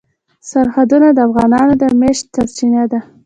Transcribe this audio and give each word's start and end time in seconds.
سرحدونه 0.49 1.07
د 1.13 1.17
افغانانو 1.27 1.73
د 1.81 1.83
معیشت 1.99 2.25
سرچینه 2.35 2.83
ده. 2.91 2.99